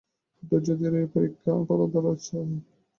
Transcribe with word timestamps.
ধৈর্য 0.43 0.67
ধরিয়া 0.79 1.07
অপেক্ষা 1.07 1.51
করা 1.91 2.11
চাই। 2.19 2.49